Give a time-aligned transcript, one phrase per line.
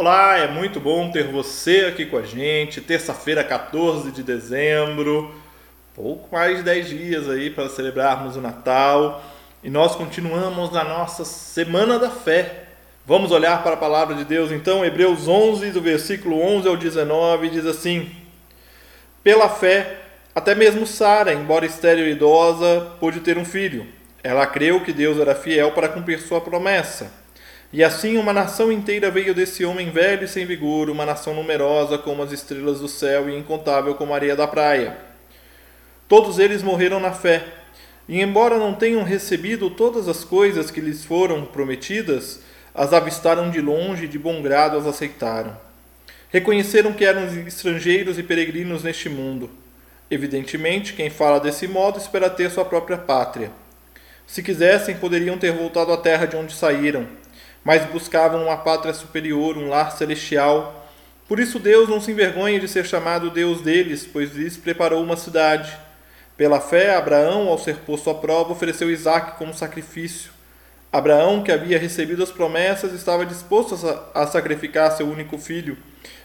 [0.00, 2.80] Olá, é muito bom ter você aqui com a gente.
[2.80, 5.34] Terça-feira, 14 de dezembro,
[5.92, 9.20] pouco mais de 10 dias aí para celebrarmos o Natal.
[9.60, 12.66] E nós continuamos na nossa Semana da Fé.
[13.04, 17.50] Vamos olhar para a palavra de Deus então, Hebreus 11, do versículo 11 ao 19,
[17.50, 18.08] diz assim:
[19.24, 19.96] Pela fé,
[20.32, 23.84] até mesmo Sara, embora estéril e idosa, pôde ter um filho.
[24.22, 27.10] Ela creu que Deus era fiel para cumprir sua promessa.
[27.70, 31.98] E assim uma nação inteira veio desse homem velho e sem vigor, uma nação numerosa
[31.98, 34.96] como as estrelas do céu e incontável como a areia da praia.
[36.08, 37.44] Todos eles morreram na fé,
[38.08, 42.40] e embora não tenham recebido todas as coisas que lhes foram prometidas,
[42.74, 45.54] as avistaram de longe e de bom grado as aceitaram.
[46.30, 49.50] Reconheceram que eram estrangeiros e peregrinos neste mundo.
[50.10, 53.50] Evidentemente, quem fala desse modo espera ter sua própria pátria.
[54.26, 57.06] Se quisessem, poderiam ter voltado à terra de onde saíram
[57.68, 60.90] mas buscavam uma pátria superior, um lar celestial.
[61.28, 65.18] Por isso Deus não se envergonha de ser chamado Deus deles, pois lhes preparou uma
[65.18, 65.76] cidade.
[66.34, 70.30] Pela fé, Abraão, ao ser posto à prova, ofereceu Isaque como sacrifício.
[70.90, 73.76] Abraão, que havia recebido as promessas, estava disposto
[74.14, 75.76] a sacrificar seu único filho,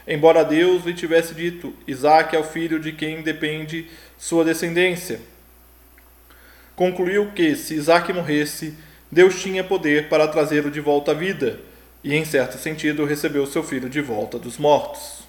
[0.08, 5.20] embora Deus lhe tivesse dito: Isaque é o filho de quem depende sua descendência.
[6.74, 8.78] Concluiu que, se Isaque morresse,
[9.14, 11.60] Deus tinha poder para trazê-lo de volta à vida
[12.04, 15.22] e, em certo sentido, recebeu seu filho de volta dos mortos.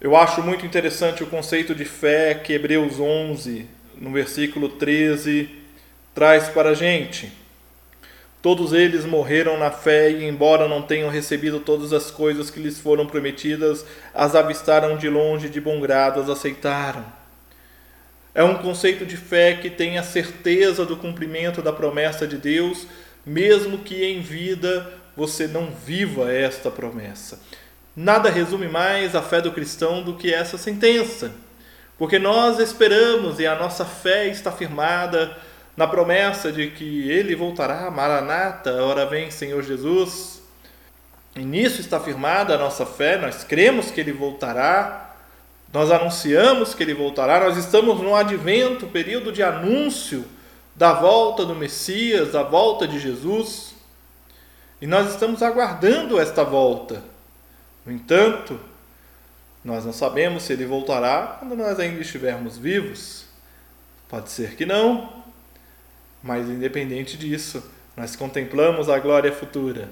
[0.00, 3.66] Eu acho muito interessante o conceito de fé que Hebreus 11,
[4.00, 5.50] no versículo 13,
[6.14, 7.30] traz para a gente.
[8.40, 12.78] Todos eles morreram na fé e, embora não tenham recebido todas as coisas que lhes
[12.78, 17.17] foram prometidas, as avistaram de longe de bom grado, as aceitaram.
[18.38, 22.86] É um conceito de fé que tem a certeza do cumprimento da promessa de Deus,
[23.26, 27.40] mesmo que em vida você não viva esta promessa.
[27.96, 31.32] Nada resume mais a fé do cristão do que essa sentença,
[31.98, 35.36] porque nós esperamos e a nossa fé está firmada
[35.76, 40.40] na promessa de que ele voltará, Maranata, hora vem Senhor Jesus.
[41.34, 45.07] E nisso está firmada a nossa fé, nós cremos que ele voltará
[45.72, 50.24] nós anunciamos que ele voltará, nós estamos no advento, período de anúncio
[50.74, 53.74] da volta do Messias, da volta de Jesus,
[54.80, 57.02] e nós estamos aguardando esta volta.
[57.84, 58.58] No entanto,
[59.64, 63.26] nós não sabemos se ele voltará quando nós ainda estivermos vivos.
[64.08, 65.24] Pode ser que não,
[66.22, 67.62] mas independente disso,
[67.96, 69.90] nós contemplamos a glória futura,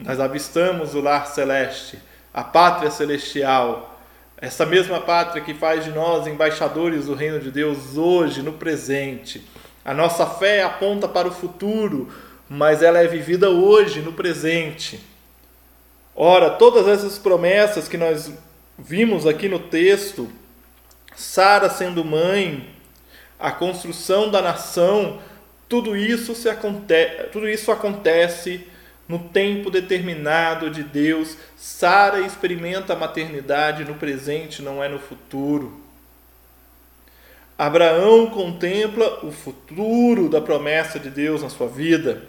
[0.00, 1.98] nós avistamos o lar celeste,
[2.32, 3.91] a pátria celestial
[4.42, 9.46] essa mesma pátria que faz de nós embaixadores do reino de Deus hoje, no presente.
[9.84, 12.12] A nossa fé aponta para o futuro,
[12.48, 15.00] mas ela é vivida hoje, no presente.
[16.12, 18.32] Ora, todas essas promessas que nós
[18.76, 20.28] vimos aqui no texto,
[21.14, 22.68] Sara sendo mãe,
[23.38, 25.20] a construção da nação,
[25.68, 28.66] tudo isso, se acontece, tudo isso acontece
[29.12, 31.36] no tempo determinado de Deus.
[31.54, 35.82] Sara experimenta a maternidade no presente, não é no futuro.
[37.58, 42.22] Abraão contempla o futuro da promessa de Deus na sua vida.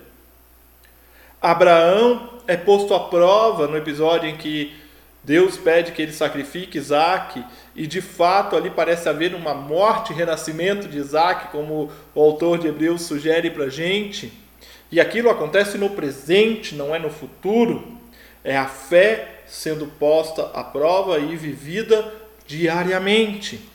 [1.41, 4.75] Abraão é posto à prova no episódio em que
[5.23, 10.15] Deus pede que ele sacrifique Isaac, e de fato ali parece haver uma morte e
[10.15, 14.42] renascimento de Isaac, como o autor de Hebreus sugere para a gente
[14.91, 17.97] e aquilo acontece no presente, não é no futuro,
[18.43, 22.13] é a fé sendo posta à prova e vivida
[22.45, 23.69] diariamente.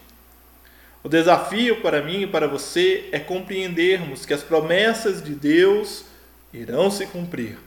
[1.03, 6.05] O desafio para mim e para você é compreendermos que as promessas de Deus
[6.53, 7.59] irão se cumprir.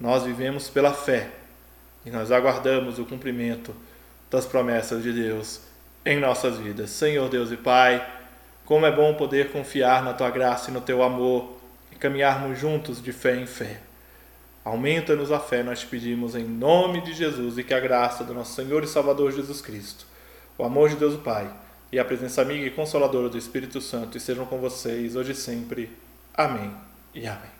[0.00, 1.28] Nós vivemos pela fé
[2.06, 3.74] e nós aguardamos o cumprimento
[4.30, 5.60] das promessas de Deus
[6.04, 6.90] em nossas vidas.
[6.90, 8.06] Senhor Deus e Pai,
[8.64, 11.57] como é bom poder confiar na tua graça e no teu amor
[11.98, 13.80] caminharmos juntos de fé em fé.
[14.64, 18.34] Aumenta-nos a fé, nós te pedimos em nome de Jesus e que a graça do
[18.34, 20.06] nosso Senhor e Salvador Jesus Cristo,
[20.56, 21.50] o amor de Deus o Pai
[21.90, 25.90] e a presença amiga e consoladora do Espírito Santo estejam com vocês hoje e sempre.
[26.34, 26.70] Amém
[27.14, 27.50] e amém.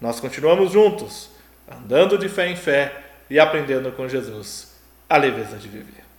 [0.00, 1.30] Nós continuamos juntos,
[1.68, 4.74] andando de fé em fé e aprendendo com Jesus
[5.08, 6.09] a leveza de viver.